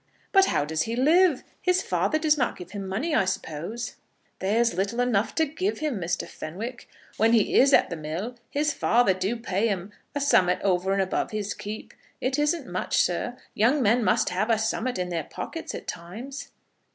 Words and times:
"But 0.31 0.45
how 0.45 0.65
does 0.65 0.81
he 0.81 0.95
live? 0.95 1.43
His 1.61 1.83
father 1.83 2.17
does 2.17 2.35
not 2.35 2.57
give 2.57 2.71
him 2.71 2.87
money, 2.87 3.13
I 3.13 3.25
suppose?" 3.25 3.97
"There's 4.39 4.73
little 4.73 4.99
enough 4.99 5.35
to 5.35 5.45
give 5.45 5.77
him, 5.77 5.99
Mr. 6.01 6.27
Fenwick. 6.27 6.89
When 7.17 7.33
he 7.33 7.53
is 7.59 7.71
at 7.71 7.91
the 7.91 7.95
mill 7.95 8.35
his 8.49 8.73
father 8.73 9.13
do 9.13 9.37
pay 9.37 9.67
him 9.67 9.91
a 10.15 10.19
some'at 10.19 10.59
over 10.63 10.91
and 10.91 11.03
above 11.03 11.29
his 11.29 11.53
keep. 11.53 11.93
It 12.19 12.39
isn't 12.39 12.65
much, 12.65 12.97
sir. 12.97 13.37
Young 13.53 13.83
men 13.83 14.03
must 14.03 14.29
have 14.29 14.49
a 14.49 14.57
some'at 14.57 14.97
in 14.97 15.09
their 15.09 15.25
pockets 15.25 15.75
at 15.75 15.87
times." 15.87 16.49